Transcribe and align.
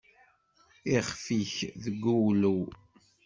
Ixef-ik 0.99 1.55
deg 1.83 2.03
uwlew. 2.17 2.61